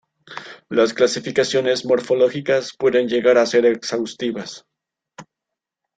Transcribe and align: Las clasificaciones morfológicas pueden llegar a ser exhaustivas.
Las 0.67 0.95
clasificaciones 0.95 1.85
morfológicas 1.85 2.71
pueden 2.75 3.07
llegar 3.07 3.37
a 3.37 3.45
ser 3.45 3.67
exhaustivas. 3.67 4.65